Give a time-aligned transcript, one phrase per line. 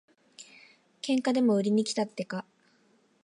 [1.03, 2.43] 喧嘩でも売りにきたってか。